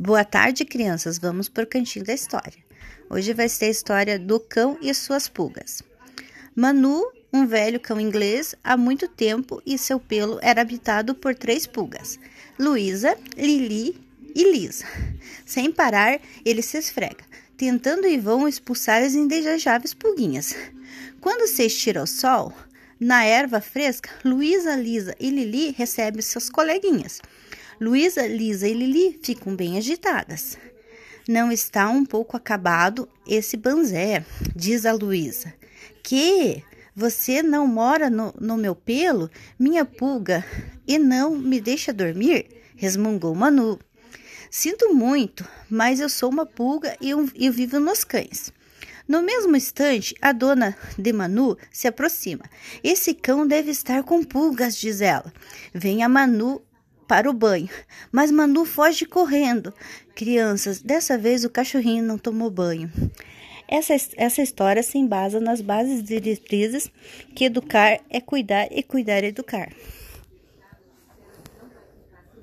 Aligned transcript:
Boa 0.00 0.24
tarde, 0.24 0.64
crianças. 0.64 1.18
Vamos 1.18 1.48
para 1.48 1.64
o 1.64 1.66
cantinho 1.66 2.04
da 2.04 2.14
história. 2.14 2.62
Hoje 3.10 3.34
vai 3.34 3.48
ser 3.48 3.64
a 3.64 3.70
história 3.70 4.16
do 4.16 4.38
cão 4.38 4.78
e 4.80 4.94
suas 4.94 5.26
pulgas. 5.26 5.82
Manu, 6.54 7.04
um 7.32 7.44
velho 7.48 7.80
cão 7.80 8.00
inglês, 8.00 8.54
há 8.62 8.76
muito 8.76 9.08
tempo 9.08 9.60
e 9.66 9.76
seu 9.76 9.98
pelo 9.98 10.38
era 10.40 10.60
habitado 10.60 11.16
por 11.16 11.34
três 11.34 11.66
pulgas: 11.66 12.16
Luísa, 12.56 13.18
Lili 13.36 14.00
e 14.36 14.52
Lisa. 14.52 14.84
Sem 15.44 15.72
parar, 15.72 16.20
ele 16.44 16.62
se 16.62 16.78
esfrega, 16.78 17.24
tentando 17.56 18.06
em 18.06 18.20
vão 18.20 18.46
expulsar 18.46 19.02
as 19.02 19.16
indesejáveis 19.16 19.94
pulguinhas. 19.94 20.54
Quando 21.20 21.48
se 21.48 21.66
estira 21.66 21.98
ao 21.98 22.06
sol, 22.06 22.54
na 23.00 23.24
erva 23.24 23.60
fresca, 23.60 24.10
Luísa, 24.24 24.76
Lisa 24.76 25.16
e 25.18 25.28
Lili 25.28 25.74
recebem 25.76 26.22
seus 26.22 26.48
coleguinhas. 26.48 27.20
Luísa, 27.80 28.26
Lisa 28.26 28.66
e 28.66 28.74
Lili 28.74 29.20
ficam 29.22 29.54
bem 29.54 29.78
agitadas. 29.78 30.58
Não 31.28 31.52
está 31.52 31.88
um 31.88 32.04
pouco 32.04 32.36
acabado 32.36 33.08
esse 33.24 33.56
banzé, 33.56 34.24
diz 34.56 34.84
a 34.84 34.92
Luísa. 34.92 35.54
Que? 36.02 36.64
Você 36.96 37.40
não 37.40 37.68
mora 37.68 38.10
no, 38.10 38.34
no, 38.40 38.56
meu 38.56 38.74
pelo, 38.74 39.30
minha 39.56 39.84
pulga, 39.84 40.44
e 40.88 40.98
não 40.98 41.36
me 41.36 41.60
deixa 41.60 41.92
dormir? 41.92 42.46
resmungou 42.74 43.32
Manu. 43.32 43.78
Sinto 44.50 44.92
muito, 44.92 45.46
mas 45.70 46.00
eu 46.00 46.08
sou 46.08 46.30
uma 46.30 46.46
pulga 46.46 46.96
e 47.00 47.10
eu, 47.10 47.28
eu 47.36 47.52
vivo 47.52 47.78
nos 47.78 48.02
cães. 48.02 48.52
No 49.06 49.22
mesmo 49.22 49.56
instante, 49.56 50.14
a 50.20 50.32
dona 50.32 50.76
de 50.98 51.12
Manu 51.12 51.56
se 51.70 51.86
aproxima. 51.86 52.44
Esse 52.82 53.14
cão 53.14 53.46
deve 53.46 53.70
estar 53.70 54.02
com 54.02 54.24
pulgas, 54.24 54.76
diz 54.76 55.00
ela. 55.00 55.32
Vem 55.72 56.02
a 56.02 56.08
Manu 56.08 56.60
para 57.08 57.28
o 57.28 57.32
banho, 57.32 57.70
mas 58.12 58.30
Manu 58.30 58.66
foge 58.66 59.06
correndo. 59.06 59.72
Crianças, 60.14 60.82
dessa 60.82 61.16
vez 61.16 61.42
o 61.42 61.50
cachorrinho 61.50 62.04
não 62.04 62.18
tomou 62.18 62.50
banho. 62.50 62.92
Essa, 63.66 63.94
essa 64.16 64.42
história 64.42 64.82
se 64.82 64.98
embasa 64.98 65.40
nas 65.40 65.60
bases 65.60 66.02
diretrizes 66.02 66.90
que 67.34 67.44
educar 67.44 67.98
é 68.10 68.20
cuidar 68.20 68.68
e 68.70 68.82
cuidar 68.82 69.24
é 69.24 69.28
educar. 69.28 69.70